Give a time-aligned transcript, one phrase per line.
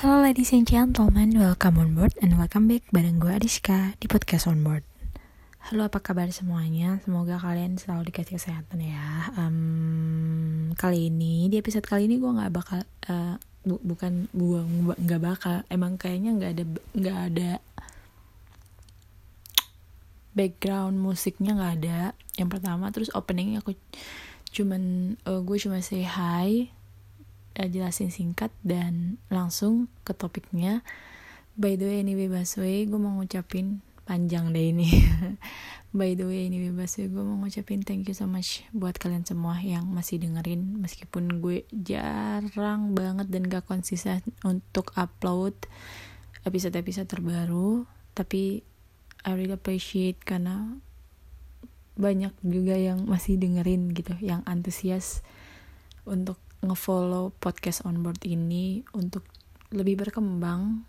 [0.00, 4.48] Halo ladies and gentlemen, welcome on board and welcome back bareng gue Adiska di podcast
[4.48, 4.80] on board.
[5.68, 7.04] Halo apa kabar semuanya?
[7.04, 9.28] Semoga kalian selalu dikasih kesehatan ya.
[9.36, 12.80] Um, kali ini di episode kali ini gue nggak bakal
[13.12, 16.64] uh, bu bukan buang nggak bakal emang kayaknya nggak ada
[16.96, 17.50] nggak ada
[20.32, 22.00] background musiknya nggak ada.
[22.40, 23.76] Yang pertama terus openingnya aku
[24.48, 26.72] cuman uh, gue cuma say hi
[27.58, 30.84] uh, jelasin singkat dan langsung ke topiknya.
[31.58, 34.90] By the way ini bebas way gue mau ngucapin panjang deh ini.
[35.98, 39.26] By the way ini bebas way gue mau ngucapin thank you so much buat kalian
[39.26, 40.78] semua yang masih dengerin.
[40.78, 45.54] Meskipun gue jarang banget dan gak konsisten untuk upload
[46.44, 47.84] episode-episode terbaru
[48.16, 48.64] tapi
[49.24, 50.80] I really appreciate karena
[52.00, 55.20] banyak juga yang masih dengerin gitu yang antusias
[56.08, 59.24] untuk ngefollow podcast on board ini untuk
[59.72, 60.84] lebih berkembang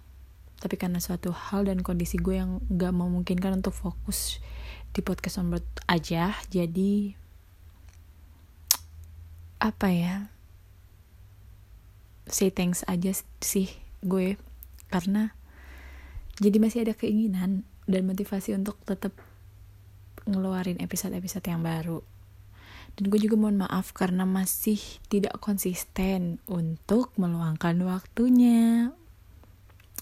[0.62, 4.38] tapi karena suatu hal dan kondisi gue yang gak memungkinkan untuk fokus
[4.94, 7.18] di podcast on board aja jadi
[9.62, 10.16] apa ya?
[12.26, 13.70] Say thanks aja sih
[14.02, 14.38] gue
[14.90, 15.34] karena
[16.42, 19.14] jadi masih ada keinginan dan motivasi untuk tetap
[20.26, 22.02] ngeluarin episode-episode yang baru
[23.00, 28.92] dan gue juga mohon maaf karena masih tidak konsisten untuk meluangkan waktunya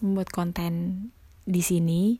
[0.01, 1.07] membuat konten
[1.45, 2.17] di sini.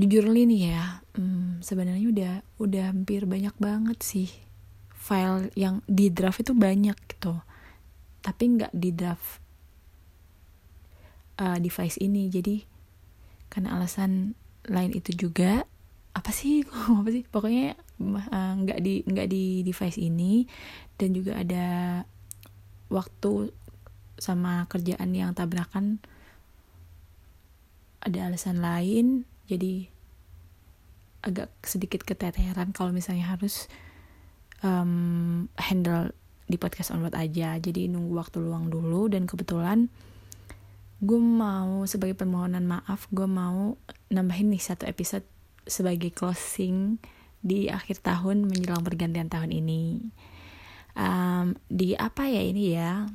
[0.00, 4.30] Jujur nih ya, hmm, sebenarnya udah udah hampir banyak banget sih
[4.96, 7.36] file yang di draft itu banyak gitu,
[8.24, 9.44] tapi nggak di draft
[11.36, 12.32] uh, device ini.
[12.32, 12.64] Jadi
[13.52, 14.32] karena alasan
[14.64, 15.68] lain itu juga
[16.16, 16.64] apa sih
[17.00, 20.48] apa sih pokoknya nggak uh, di nggak di device ini.
[20.96, 21.68] Dan juga ada
[22.88, 23.52] waktu
[24.16, 26.00] sama kerjaan yang tabrakan.
[28.00, 29.90] Ada alasan lain jadi
[31.20, 33.68] agak sedikit keteteran kalau misalnya harus
[34.64, 36.16] um, handle
[36.48, 37.60] di podcast onboard aja.
[37.60, 39.92] Jadi nunggu waktu luang dulu dan kebetulan
[41.00, 43.80] gue mau sebagai permohonan maaf gue mau
[44.12, 45.24] nambahin nih satu episode
[45.64, 47.00] sebagai closing
[47.40, 50.12] di akhir tahun menjelang pergantian tahun ini.
[50.96, 53.08] Um, di apa ya ini ya?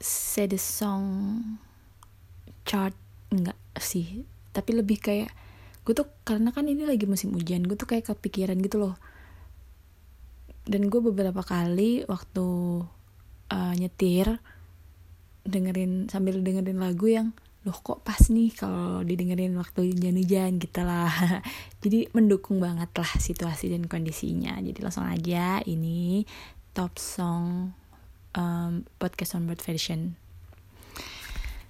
[0.00, 1.04] The song
[2.64, 2.96] chart
[3.28, 4.24] enggak sih.
[4.56, 5.30] Tapi lebih kayak
[5.84, 8.96] gue tuh karena kan ini lagi musim hujan gue tuh kayak kepikiran gitu loh.
[10.64, 12.46] Dan gue beberapa kali waktu
[13.52, 14.40] uh, nyetir
[15.44, 21.12] dengerin sambil dengerin lagu yang loh kok pas nih kalau didengerin waktu hujan-hujan gitu lah.
[21.84, 24.56] Jadi mendukung banget lah situasi dan kondisinya.
[24.64, 26.24] Jadi langsung aja ini
[26.72, 27.76] top song
[28.32, 30.16] um, podcast on board version.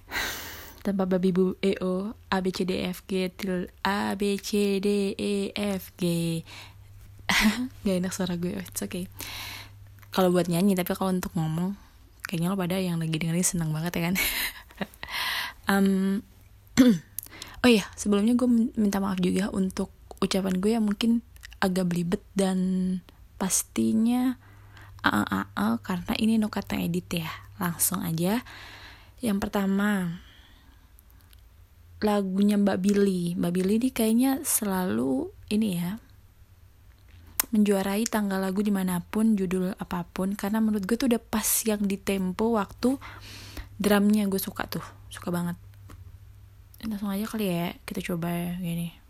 [0.87, 4.79] Tanpa babi bu eo a b c d e f g til a b c
[4.79, 6.03] d e f g.
[7.83, 9.11] Gak enak suara gue it's okay.
[10.15, 11.75] Kalau buat nyanyi tapi kalau untuk ngomong
[12.31, 14.15] kayaknya lo pada yang lagi dengerin seneng banget ya kan
[15.69, 16.21] um,
[17.65, 21.25] oh iya sebelumnya gue minta maaf juga untuk ucapan gue yang mungkin
[21.61, 22.57] agak belibet dan
[23.37, 24.37] pastinya
[25.05, 27.31] uh, uh, uh, karena ini no kata edit ya.
[27.61, 28.41] Langsung aja.
[29.21, 30.21] Yang pertama
[32.01, 33.37] lagunya Mbak Billy.
[33.37, 36.01] Mbak Billy ini kayaknya selalu ini ya
[37.51, 41.45] menjuarai tanggal lagu di mana pun judul apa pun karena menurut gue tuh udah pas
[41.67, 42.95] yang di tempo waktu
[43.81, 45.57] drumnya gue suka tuh suka banget
[46.85, 49.01] langsung aja kali ya kita coba ya gini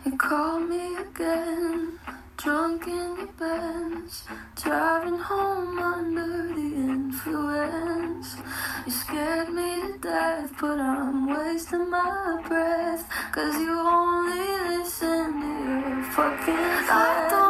[0.00, 2.00] You call me again,
[2.40, 4.24] drunk in your Benz,
[4.56, 8.40] driving home under the influence.
[8.88, 15.52] You scared me to death, but I'm wasting my breath, cause you only listen to
[15.68, 17.49] your fucking friends.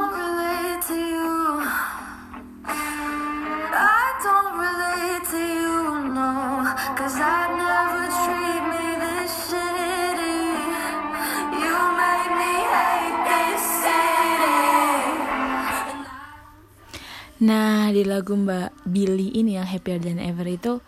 [17.40, 20.84] Nah di lagu Mbak Billy ini yang Happier Than Ever itu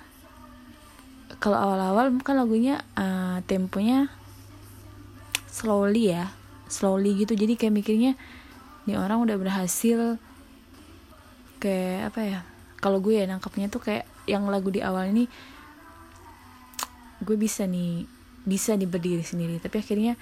[1.40, 4.12] kalau awal-awal kan lagunya uh, temponya
[5.48, 6.28] slowly ya
[6.68, 7.32] slowly gitu.
[7.32, 8.12] Jadi kayak mikirnya
[8.84, 10.20] nih orang udah berhasil
[11.56, 12.38] kayak apa ya
[12.84, 15.30] kalau gue ya nangkapnya tuh kayak yang lagu di awal ini
[17.22, 18.04] gue bisa nih
[18.44, 19.56] bisa nih berdiri sendiri.
[19.56, 20.20] Tapi akhirnya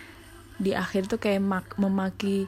[0.63, 2.47] di akhir tuh kayak mak memaki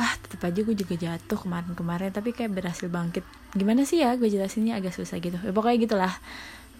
[0.00, 3.20] ah tetap aja gue juga jatuh kemarin-kemarin tapi kayak berhasil bangkit.
[3.52, 5.36] Gimana sih ya gue jelasinnya agak susah gitu.
[5.36, 6.14] Ya, pokoknya gitulah.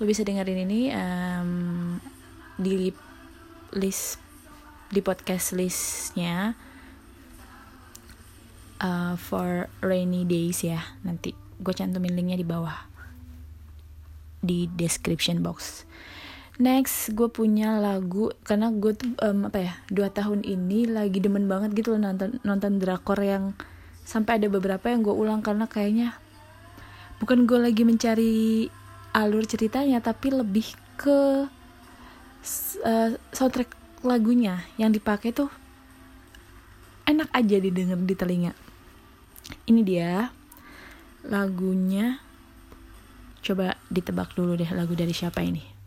[0.00, 1.50] Lo bisa dengerin ini um,
[2.56, 2.88] di
[3.76, 4.17] list
[4.88, 6.56] di podcast listnya
[8.81, 11.37] uh, for rainy days ya nanti.
[11.61, 12.88] Gue cantumin linknya di bawah
[14.40, 15.84] di description box
[16.60, 21.48] next gue punya lagu karena gue tuh um, apa ya dua tahun ini lagi demen
[21.48, 23.56] banget gitu loh nonton nonton drakor yang
[24.04, 26.20] sampai ada beberapa yang gue ulang karena kayaknya
[27.16, 28.68] bukan gue lagi mencari
[29.16, 30.68] alur ceritanya tapi lebih
[31.00, 31.48] ke
[32.84, 33.72] uh, soundtrack
[34.04, 35.48] lagunya yang dipakai tuh
[37.08, 38.52] enak aja didengar di telinga.
[39.66, 40.30] Ini dia
[41.26, 42.22] lagunya.
[43.40, 45.79] Coba ditebak dulu deh lagu dari siapa ini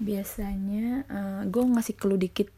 [0.00, 2.48] biasanya uh, eh, gue ngasih clue dikit.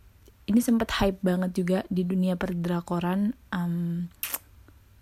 [0.43, 4.07] Ini sempat hype banget juga di dunia perdrakoran um,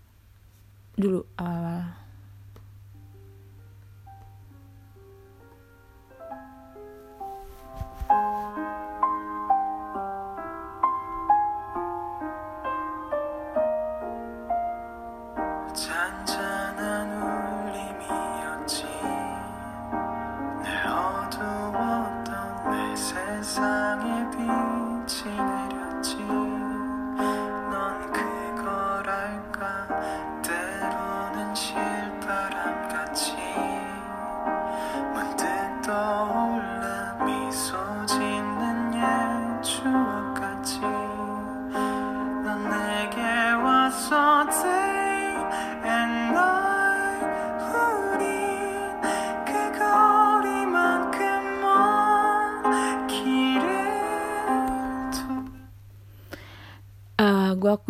[1.01, 2.00] dulu uh,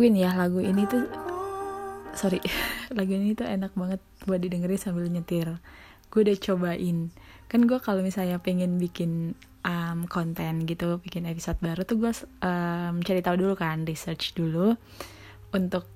[0.02, 1.06] akuin ya lagu ini tuh
[2.10, 2.42] sorry
[2.98, 5.62] lagu ini tuh enak banget buat didengerin sambil nyetir.
[6.10, 7.14] Gue udah cobain.
[7.46, 12.10] Kan gue kalau misalnya pengen bikin um, konten gitu bikin episode baru tuh gue
[12.42, 14.74] um, cari tahu dulu kan research dulu
[15.54, 15.86] untuk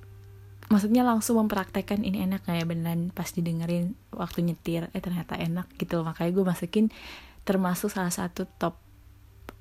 [0.70, 4.86] maksudnya langsung mempraktekkan ini enak gak ya beneran pas didengerin waktu nyetir.
[4.94, 6.94] Eh ternyata enak gitu makanya gue masukin
[7.42, 8.78] termasuk salah satu top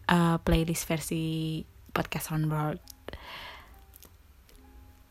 [0.06, 2.78] uh, playlist versi podcast onboard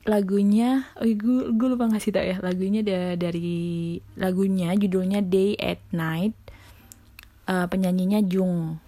[0.04, 5.80] lagunya oh gue gue lupa ngasih tau ya lagunya da, dari lagunya judulnya Day at
[5.96, 6.36] Night
[7.48, 8.80] uh, penyanyinya Jung.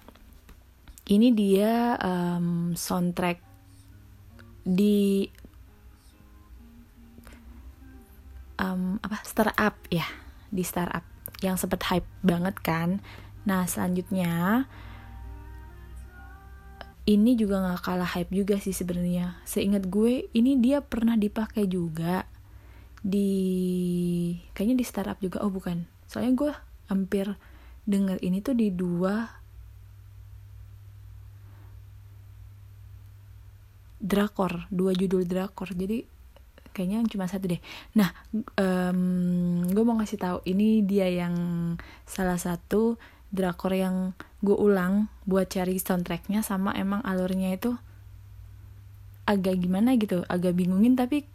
[1.06, 3.38] Ini dia um, soundtrack
[4.66, 5.30] di
[8.58, 10.02] um, apa startup ya
[10.50, 11.06] di startup
[11.44, 12.98] yang sempet hype banget kan.
[13.46, 14.66] Nah selanjutnya
[17.06, 19.38] ini juga nggak kalah hype juga sih sebenarnya.
[19.46, 22.26] Seingat gue ini dia pernah dipakai juga
[22.98, 23.30] di
[24.50, 25.38] kayaknya di startup juga.
[25.46, 25.86] Oh bukan.
[26.10, 26.52] Soalnya gue
[26.90, 27.30] hampir
[27.86, 29.30] denger ini tuh di dua
[34.02, 35.70] drakor dua judul drakor.
[35.78, 36.02] Jadi
[36.74, 37.62] kayaknya cuma satu deh.
[37.94, 38.10] Nah
[38.58, 41.34] um, gue mau ngasih tahu ini dia yang
[42.02, 42.98] salah satu
[43.34, 44.14] drakor yang
[44.44, 47.74] gue ulang buat cari soundtracknya sama emang alurnya itu
[49.26, 51.26] agak gimana gitu agak bingungin tapi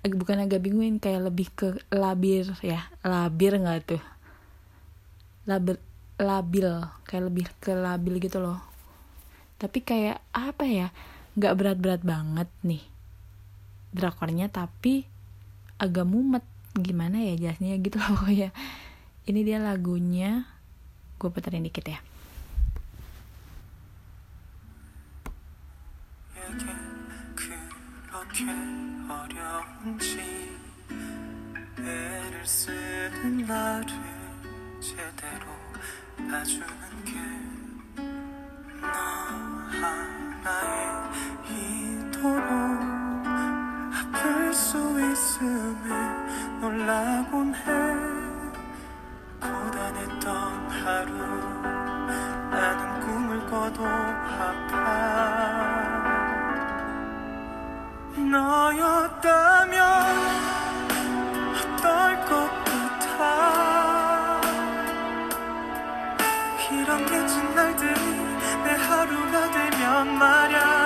[0.00, 4.02] ag bukan agak bingungin kayak lebih ke labir ya labir nggak tuh?
[5.44, 5.76] Labil
[6.20, 6.68] labil
[7.04, 8.64] kayak lebih ke labil gitu loh.
[9.60, 10.88] Tapi kayak apa ya
[11.36, 12.82] nggak berat-berat banget nih
[13.92, 15.04] drakornya tapi
[15.76, 16.44] agak mumet.
[16.70, 18.56] Gimana ya jelasnya gitu loh pokoknya.
[19.28, 20.48] Ini dia lagunya
[21.20, 22.00] gue puterin dikit ya
[46.60, 47.89] 놀라곤 해.
[50.20, 51.16] 고단했던 하루
[52.50, 54.70] 나는 꿈을 꿔도 아파.
[58.16, 59.80] 너였다면
[61.56, 62.30] 어떨 것
[62.64, 64.40] 같아?
[66.70, 68.00] 이런 깨진 날들이
[68.64, 70.79] 내 하루가 되면 말야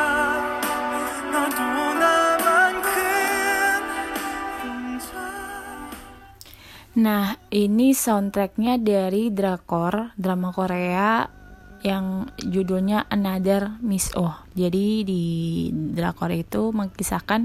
[7.05, 11.29] Nah, ini soundtracknya dari drakor, drama Korea
[11.85, 14.33] yang judulnya Another Miss Oh.
[14.57, 15.25] Jadi di
[15.69, 17.45] drakor itu mengisahkan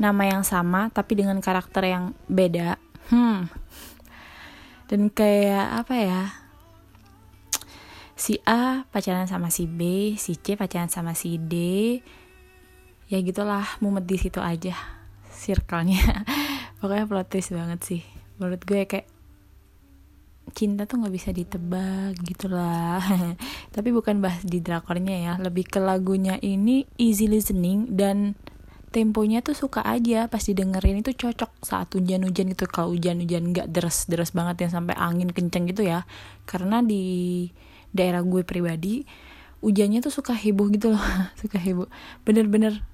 [0.00, 2.80] nama yang sama tapi dengan karakter yang beda.
[3.12, 3.52] Hmm.
[4.88, 6.22] Dan kayak apa ya?
[8.16, 11.54] Si A pacaran sama si B, si C pacaran sama si D.
[13.12, 14.72] Ya gitulah, mumet di situ aja
[15.28, 16.24] circle-nya.
[16.80, 18.13] Pokoknya plot twist banget sih
[18.44, 19.08] menurut gue kayak
[20.52, 23.00] cinta tuh nggak bisa ditebak gitulah
[23.74, 28.36] tapi bukan bahas di drakornya ya lebih ke lagunya ini easy listening dan
[28.94, 30.30] temponya tuh suka aja.
[30.30, 32.70] Pas didengerin itu cocok saat hujan-hujan gitu.
[32.70, 36.06] Kalau hujan-hujan nggak deras-deras banget yang sampai angin kenceng gitu ya.
[36.46, 37.50] Karena di
[37.90, 39.02] daerah gue pribadi
[39.66, 41.02] hujannya tuh suka heboh gitu loh.
[41.42, 41.90] Suka heboh.
[42.22, 42.86] Bener-bener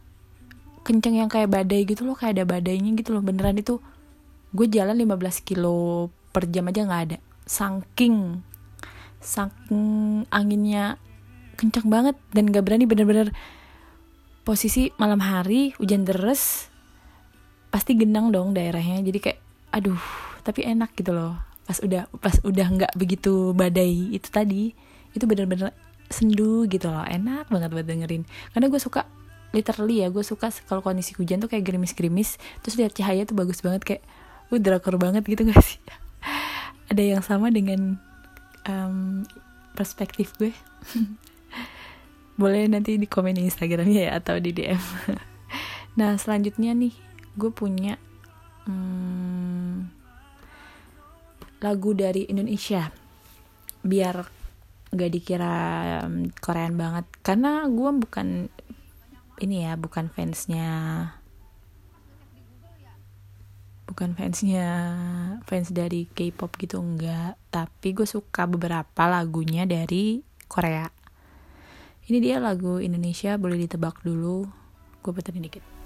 [0.88, 3.21] kenceng yang kayak badai gitu loh kayak ada badainya gitu loh.
[3.21, 3.85] Beneran itu
[4.50, 7.19] gue jalan 15 kilo per jam aja nggak ada.
[7.47, 8.42] Saking
[9.21, 10.97] saking anginnya
[11.61, 13.37] kencang banget dan gak berani bener-bener.
[14.40, 16.73] Posisi malam hari hujan deras
[17.69, 19.04] pasti genang dong daerahnya.
[19.04, 19.38] Jadi kayak
[19.71, 20.00] aduh
[20.42, 21.37] tapi enak gitu loh.
[21.69, 24.73] Pas udah pas udah nggak begitu badai itu tadi
[25.12, 25.71] itu bener-bener
[26.09, 27.04] sendu gitu loh.
[27.04, 28.25] Enak banget buat dengerin.
[28.57, 29.07] Karena gue suka
[29.52, 32.40] literally ya gue suka kalau kondisi hujan tuh kayak gerimis-gerimis.
[32.64, 34.02] Terus lihat cahaya tuh bagus banget kayak
[34.50, 35.78] uh drakor banget gitu gak sih?
[36.90, 37.99] Ada yang sama dengan
[38.66, 39.23] um,
[39.78, 40.50] perspektif gue?
[42.40, 44.80] Boleh nanti di komen di instagramnya ya atau di dm
[45.99, 46.95] nah selanjutnya nih
[47.37, 47.99] gue punya
[48.66, 49.87] um,
[51.61, 52.88] lagu dari Indonesia.
[53.85, 54.25] Biar
[54.90, 55.54] gak dikira
[56.04, 57.07] um, Korean banget.
[57.23, 58.50] Karena gue bukan
[59.40, 60.69] ini ya bukan fansnya
[63.90, 64.94] bukan fansnya
[65.42, 67.35] fans dari K-pop gitu enggak.
[67.50, 70.87] Tapi gue suka beberapa lagunya dari Korea.
[72.06, 74.47] Ini dia lagu Indonesia boleh ditebak dulu.
[75.02, 75.79] Gue puterin dikit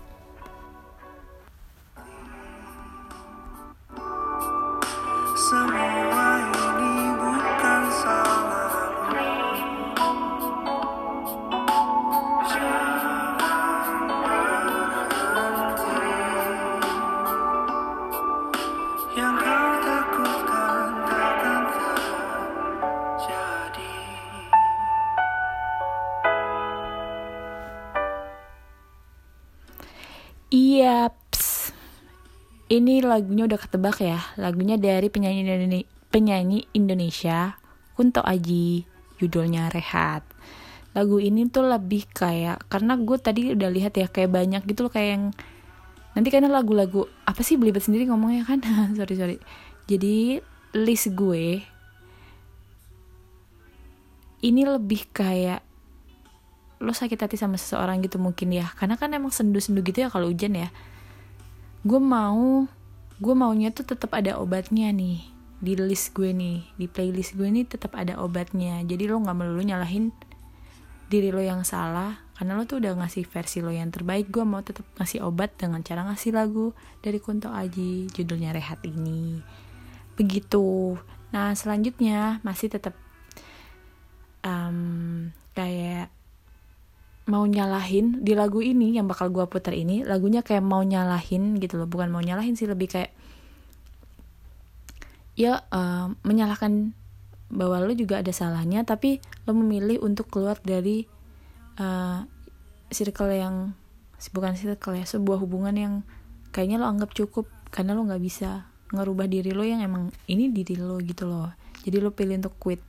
[30.55, 31.75] Yaps.
[32.71, 34.23] Ini lagunya udah ketebak ya.
[34.39, 37.59] Lagunya dari penyanyi Indonesia, penyanyi Indonesia
[37.99, 38.87] Kunto Aji.
[39.19, 40.23] Judulnya Rehat.
[40.95, 44.95] Lagu ini tuh lebih kayak karena gue tadi udah lihat ya kayak banyak gitu loh
[44.95, 45.25] kayak yang
[46.15, 48.63] nanti karena lagu-lagu apa sih belibet sendiri ngomongnya kan
[48.99, 49.37] sorry sorry
[49.91, 50.39] jadi
[50.71, 51.67] list gue
[54.47, 55.67] ini lebih kayak
[56.85, 58.69] lo sakit hati sama seseorang gitu mungkin ya.
[58.77, 60.69] Karena kan emang sendu-sendu gitu ya kalau hujan ya.
[61.83, 62.69] Gue mau
[63.15, 65.25] gue maunya tuh tetap ada obatnya nih.
[65.65, 68.85] Di list gue nih di playlist gue nih tetap ada obatnya.
[68.85, 70.13] Jadi lo nggak melulu nyalahin
[71.09, 72.21] diri lo yang salah.
[72.37, 74.29] Karena lo tuh udah ngasih versi lo yang terbaik.
[74.29, 79.41] Gue mau tetap ngasih obat dengan cara ngasih lagu dari Kunto Aji judulnya Rehat ini.
[80.21, 81.01] Begitu.
[81.33, 82.95] Nah selanjutnya masih tetap
[84.45, 86.13] um, kayak
[87.25, 91.81] mau nyalahin di lagu ini yang bakal gue putar ini lagunya kayak mau nyalahin gitu
[91.81, 91.89] loh.
[91.89, 93.11] Bukan mau nyalahin sih lebih kayak
[95.35, 96.93] ya uh, menyalahkan
[97.51, 101.09] bahwa lo juga ada salahnya tapi lo memilih untuk keluar dari
[101.81, 102.23] uh,
[102.93, 103.73] circle yang
[104.31, 105.95] bukan circle ya sebuah hubungan yang
[106.53, 110.77] kayaknya lo anggap cukup karena lo nggak bisa ngerubah diri lo yang emang ini diri
[110.77, 111.51] lo gitu loh.
[111.85, 112.81] Jadi lo pilih untuk quit.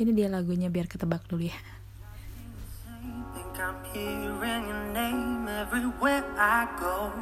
[0.00, 1.79] Ini dia lagunya biar ketebak dulu ya
[3.70, 7.14] I'm hearing your name everywhere I go.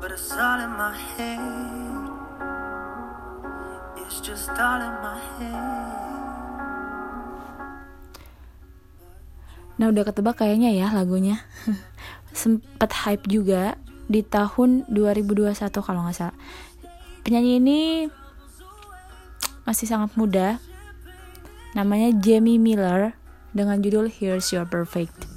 [0.00, 2.08] But it's all in my head.
[4.00, 5.60] It's just all in my head.
[9.76, 11.44] Nah udah ketebak kayaknya ya lagunya
[12.32, 13.76] Sempet hype juga
[14.08, 15.52] di tahun 2021
[15.84, 16.36] kalau nggak salah
[17.28, 17.80] Penyanyi ini
[19.68, 20.56] masih sangat muda
[21.76, 23.20] Namanya Jamie Miller
[23.52, 25.28] dengan judul Here's Your Perfect.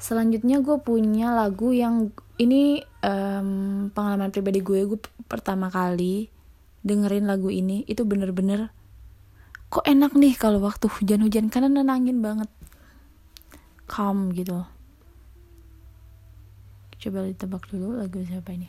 [0.00, 6.28] Selanjutnya gue punya lagu yang ini um, pengalaman pribadi gue, gue pertama kali
[6.84, 8.68] dengerin lagu ini itu bener-bener
[9.72, 12.52] kok enak nih kalau waktu hujan-hujan karena nenangin banget.
[13.88, 14.68] Calm gitu.
[17.00, 18.68] Coba ditebak dulu lagu siapa ini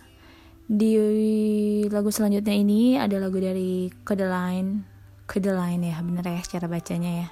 [0.71, 0.95] Di
[1.91, 4.87] lagu selanjutnya ini ada lagu dari Codeline,
[5.27, 7.29] Codeline ya bener ya cara bacanya ya.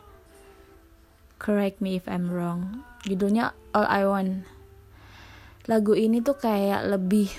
[1.39, 2.83] Correct me if I'm wrong.
[3.07, 4.43] Judulnya All I Want.
[5.71, 7.31] Lagu ini tuh kayak lebih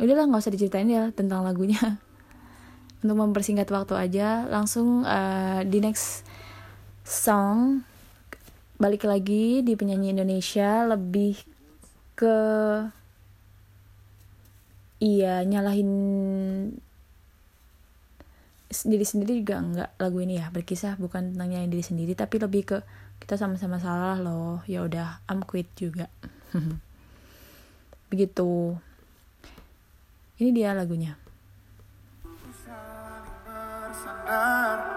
[0.00, 2.00] udahlah nggak usah diceritain ya tentang lagunya.
[3.04, 6.24] Untuk mempersingkat waktu aja, langsung eh, di next
[7.04, 7.84] song
[8.80, 11.36] balik lagi di penyanyi Indonesia lebih
[12.16, 12.36] ke
[14.98, 15.90] iya nyalahin
[18.68, 22.62] diri sendiri juga enggak lagu ini ya berkisah bukan tentang nyalahin diri sendiri tapi lebih
[22.68, 22.78] ke
[23.18, 26.06] kita sama-sama salah loh ya udah I'm quit juga.
[28.10, 28.78] Begitu.
[30.38, 31.18] Ini dia lagunya.
[33.98, 34.87] Saling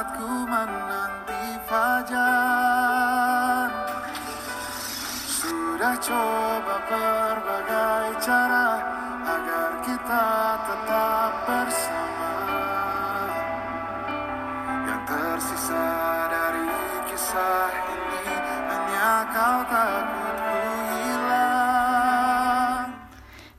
[0.00, 3.68] saat ku menanti fajar
[5.28, 8.80] Sudah coba berbagai cara
[9.28, 10.28] agar kita
[10.64, 12.32] tetap bersama
[14.88, 15.88] yang tersisa
[16.32, 16.68] dari
[17.12, 18.24] kisah ini
[18.72, 20.60] hanya kau takut ku
[20.96, 22.88] hilang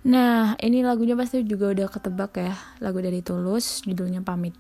[0.10, 2.58] Nah, ini lagunya pasti juga udah ketebak ya.
[2.82, 4.58] Lagu dari Tulus, judulnya Pamit.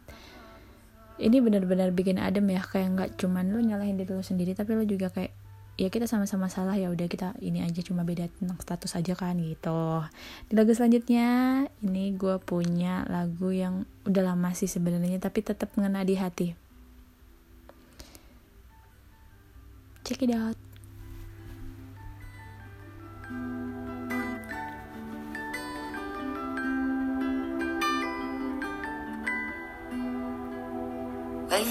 [1.21, 4.89] Ini benar-benar bikin adem ya, kayak nggak cuman lu nyalahin diri lu sendiri, tapi lu
[4.89, 5.31] juga kayak
[5.79, 9.37] ya kita sama-sama salah ya udah kita ini aja cuma beda tentang status aja kan
[9.41, 10.05] gitu.
[10.45, 11.29] Di lagu selanjutnya
[11.81, 16.47] ini gue punya lagu yang udah lama sih sebenarnya tapi tetap ngena di hati.
[20.05, 20.70] Check it out.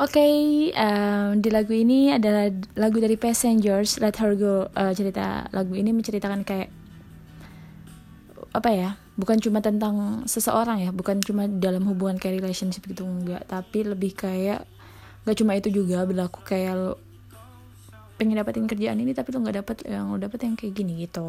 [0.00, 0.24] Oke,
[0.72, 4.72] em, di lagu ini adalah lagu dari Passengers, Let Her Go.
[4.72, 6.72] Eh, cerita lagu ini menceritakan kayak
[8.56, 8.90] apa ya?
[9.20, 14.16] Bukan cuma tentang seseorang ya, bukan cuma dalam hubungan kayak relationship gitu enggak, tapi lebih
[14.16, 14.64] kayak
[15.28, 16.96] nggak cuma itu juga berlaku kayak lo
[18.16, 21.28] pengen dapetin kerjaan ini tapi lo nggak dapet yang lo dapet yang kayak gini gitu.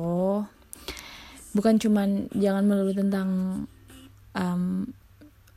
[1.51, 3.27] Bukan cuman jangan melulu tentang
[4.31, 4.87] em,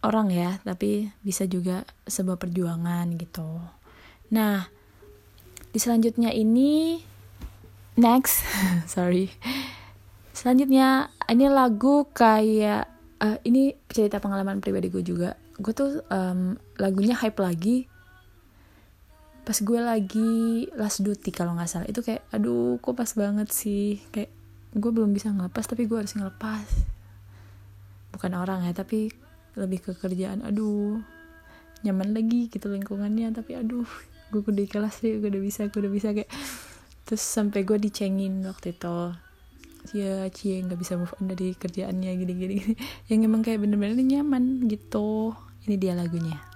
[0.04, 3.60] orang ya, tapi bisa juga sebuah perjuangan gitu.
[4.36, 4.68] Nah,
[5.72, 7.00] di selanjutnya ini
[7.96, 8.44] next,
[8.94, 9.32] sorry.
[10.36, 12.84] Selanjutnya ini lagu kayak
[13.18, 15.34] eh, ini cerita pengalaman pribadi gue juga.
[15.56, 17.88] Gue tuh em, lagunya hype lagi
[19.44, 24.00] pas gue lagi last duty kalau nggak salah itu kayak aduh kok pas banget sih
[24.08, 24.32] kayak
[24.72, 26.64] gue belum bisa ngelepas tapi gue harus ngelepas
[28.16, 29.12] bukan orang ya tapi
[29.54, 30.98] lebih ke kerjaan aduh
[31.84, 33.86] nyaman lagi gitu lingkungannya tapi aduh
[34.32, 36.30] gue udah ikhlas sih gue udah bisa gue udah bisa kayak
[37.04, 38.98] terus sampai gue dicengin waktu itu.
[39.92, 42.56] Ya cie nggak bisa move on dari kerjaannya gini gini.
[43.12, 45.36] yang emang kayak bener-bener nyaman gitu.
[45.68, 46.53] Ini dia lagunya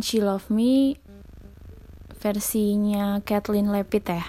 [0.00, 0.96] She Love Me
[2.18, 4.26] versinya Kathleen Levitt ya.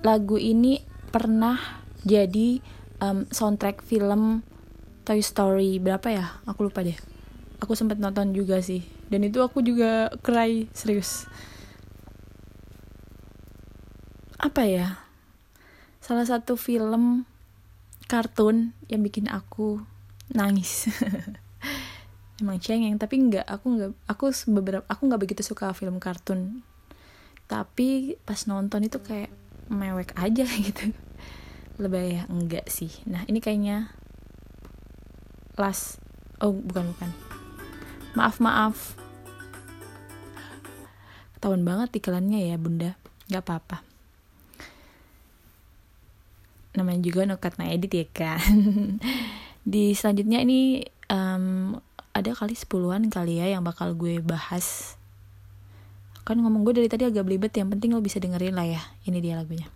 [0.00, 0.80] Lagu ini
[1.12, 2.60] pernah jadi
[3.04, 4.40] um, soundtrack film
[5.06, 6.26] Toy Story berapa ya?
[6.48, 6.96] Aku lupa deh.
[7.62, 8.82] Aku sempat nonton juga sih.
[9.06, 11.30] Dan itu aku juga cry serius.
[14.36, 15.00] Apa ya?
[16.02, 17.26] Salah satu film
[18.06, 19.82] kartun yang bikin aku
[20.30, 20.90] nangis.
[22.36, 26.60] Emang cengeng, tapi nggak aku nggak aku beberapa aku nggak begitu suka film kartun.
[27.48, 29.32] Tapi pas nonton itu kayak
[29.72, 30.92] mewek aja gitu.
[31.80, 32.92] Lebih ya enggak sih.
[33.08, 33.92] Nah, ini kayaknya
[35.56, 36.00] last
[36.44, 37.10] oh bukan bukan.
[38.16, 38.96] Maaf, maaf.
[41.36, 42.96] Ketahuan banget iklannya ya, Bunda.
[43.28, 43.96] Nggak apa-apa
[46.76, 48.38] namanya juga no cut edit ya kan
[49.72, 51.74] di selanjutnya ini um,
[52.16, 54.96] ada kali sepuluhan kali ya yang bakal gue bahas.
[56.24, 58.82] Kan ngomong gue dari tadi agak belibet yang penting lo bisa dengerin lah ya.
[59.04, 59.68] Ini dia lagunya.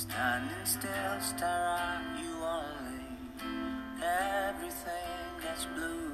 [0.00, 3.04] Standing still, stare at you only.
[4.00, 5.09] Everything
[5.60, 6.12] gets blue.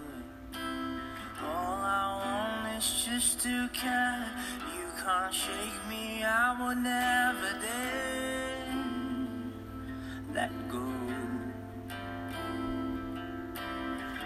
[1.44, 4.26] All I want is just to care.
[4.74, 8.66] You can't shake me, I would never dare
[10.34, 10.84] let go.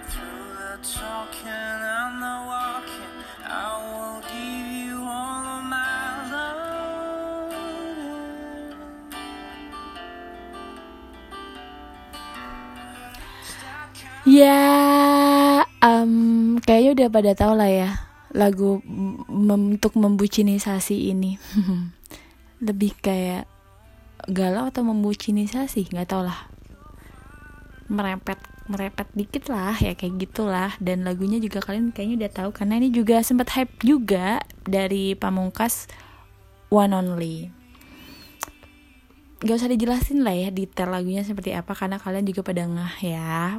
[0.08, 3.48] Through the talking and the walking, I
[3.92, 6.70] will give you all of my love.
[14.24, 14.79] Kayaknya
[17.00, 17.90] udah pada tahu lah ya
[18.36, 21.40] lagu mem- untuk membucinisasi ini.
[22.66, 23.48] Lebih kayak
[24.28, 26.52] galau atau membucinisasi, nggak tau lah.
[27.90, 28.38] Merepet,
[28.70, 30.76] merepet dikit lah ya kayak gitulah.
[30.78, 35.90] Dan lagunya juga kalian kayaknya udah tahu karena ini juga sempat hype juga dari Pamungkas
[36.70, 37.50] One Only.
[39.40, 43.56] Gak usah dijelasin lah ya detail lagunya seperti apa karena kalian juga pada ngeh ya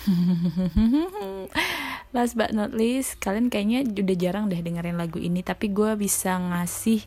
[2.10, 6.34] Last but not least, kalian kayaknya udah jarang deh dengerin lagu ini, tapi gue bisa
[6.34, 7.06] ngasih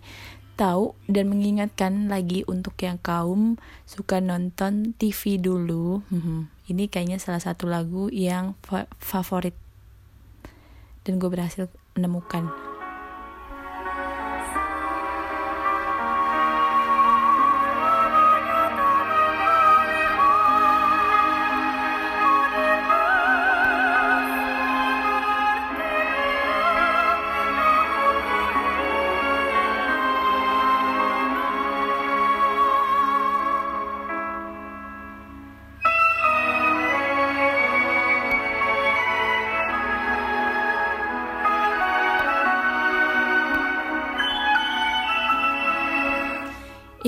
[0.55, 5.99] tahu dan mengingatkan lagi untuk yang kaum suka nonton TV dulu.
[6.71, 9.57] Ini kayaknya salah satu lagu yang fa- favorit
[11.03, 11.67] dan gue berhasil
[11.99, 12.72] menemukan.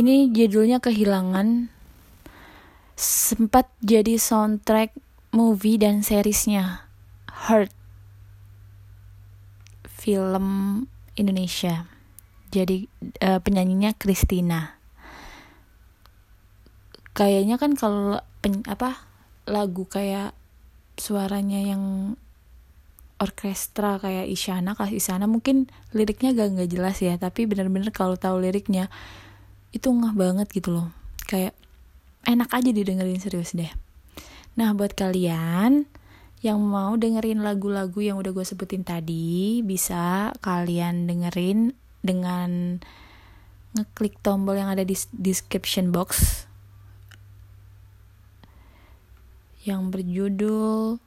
[0.06, 1.66] Ini judulnya Kehilangan.
[2.94, 4.94] Sempat jadi soundtrack
[5.34, 6.86] movie dan seriesnya
[7.26, 7.74] Heart.
[9.90, 10.46] Film
[11.18, 11.90] Indonesia.
[12.54, 12.86] Jadi
[13.18, 14.78] eh, penyanyinya Christina.
[17.18, 19.10] Kayaknya kan kalau pen- apa
[19.50, 20.38] lagu kayak
[21.02, 22.14] suaranya yang
[23.18, 25.66] orkestra kayak Isyana kelas Isyana mungkin
[25.98, 28.94] liriknya gak nggak jelas ya tapi bener-bener kalau tahu liriknya
[29.72, 30.88] itu ngeh banget gitu loh
[31.26, 31.56] kayak
[32.26, 33.70] enak aja didengerin serius deh
[34.60, 35.90] nah buat kalian
[36.46, 41.74] yang mau dengerin lagu-lagu yang udah gue sebutin tadi bisa kalian dengerin
[42.06, 42.78] dengan
[43.74, 46.46] ngeklik tombol yang ada di description box
[49.66, 51.02] yang berjudul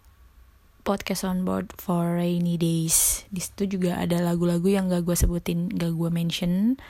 [0.83, 3.23] podcast on board for rainy days.
[3.29, 6.81] Di situ juga ada lagu-lagu yang gak gue sebutin, gak gue mention.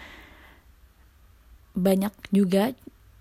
[1.79, 2.75] Banyak juga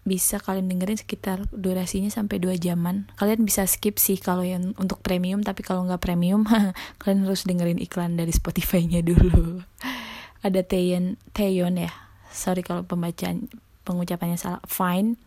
[0.07, 3.11] bisa kalian dengerin sekitar durasinya sampai 2 jaman.
[3.19, 6.47] Kalian bisa skip sih kalau yang untuk premium, tapi kalau nggak premium,
[7.03, 9.61] kalian harus dengerin iklan dari Spotify-nya dulu.
[10.47, 11.91] ada Taeyeon, Taeyeon ya.
[12.31, 13.51] Sorry kalau pembacaan
[13.83, 14.63] pengucapannya salah.
[14.63, 15.19] Fine.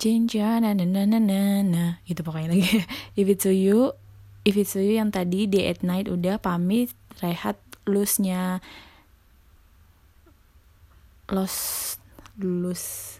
[0.00, 2.84] Jinja na na na na na na gitu pokoknya lagi.
[3.20, 3.96] If it's you,
[4.44, 8.64] if it's you yang tadi day at night udah pamit rehat loose-nya
[11.30, 11.98] lost
[12.38, 13.18] loose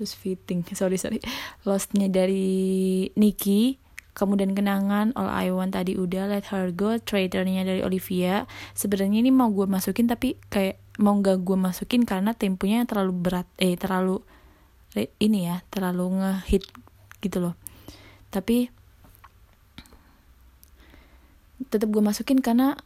[0.00, 1.20] loose fitting sorry sorry
[1.64, 7.64] lostnya dari Niki Kamu dan Kenangan, All I Want tadi udah, Let Her Go, Traitornya
[7.64, 8.44] dari Olivia.
[8.76, 13.48] Sebenarnya ini mau gue masukin tapi kayak mau gak gue masukin karena temponya terlalu berat,
[13.56, 14.20] eh terlalu
[15.16, 16.68] ini ya, terlalu ngehit
[17.24, 17.56] gitu loh.
[18.28, 18.68] Tapi
[21.72, 22.76] tetap gue masukin karena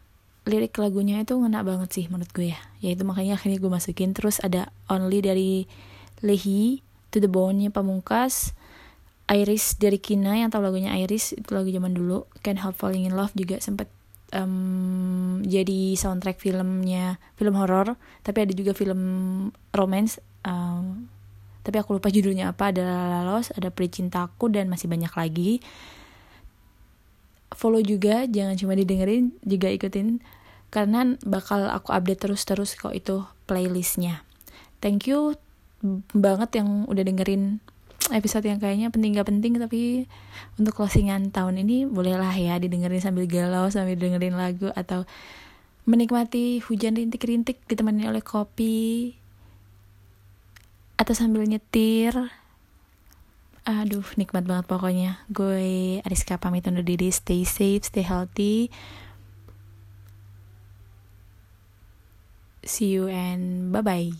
[0.46, 2.61] lirik lagunya itu ngena banget sih menurut gue ya.
[2.78, 4.14] Yaitu makanya akhirnya gue masukin.
[4.14, 5.66] Terus ada Only dari
[6.22, 6.80] Lehi,
[7.11, 8.54] To The Bone-nya Pamungkas,
[9.26, 12.30] Iris dari Kina yang tahu lagunya Iris itu lagu zaman dulu.
[12.46, 13.90] Can't Help Falling in Love juga sempet
[14.30, 17.98] um, jadi soundtrack filmnya film horor.
[18.22, 19.02] Tapi ada juga film
[19.74, 21.11] romance um,
[21.66, 22.70] tapi aku lupa judulnya apa.
[22.70, 22.87] Ada
[23.26, 25.59] Lalos ada Cintaku dan masih banyak lagi.
[27.50, 30.22] Follow juga jangan cuma didengerin juga ikutin
[30.70, 34.26] karena bakal aku update terus-terus kok itu playlistnya.
[34.83, 35.38] Thank you
[36.12, 37.62] banget yang udah dengerin
[38.11, 40.07] episode yang kayaknya penting gak penting tapi
[40.59, 45.02] untuk closingan tahun ini bolehlah ya didengerin sambil galau sambil dengerin lagu atau
[45.87, 49.14] menikmati hujan rintik-rintik ditemani oleh kopi
[50.98, 52.14] atau sambil nyetir.
[53.66, 55.22] Aduh nikmat banget pokoknya.
[55.31, 57.11] Gue Ariska pamit undur diri.
[57.11, 58.70] Stay safe stay healthy
[62.66, 64.11] see you and bye bye